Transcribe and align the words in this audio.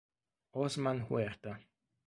Osman 0.53 1.05
Huerta 1.13 1.61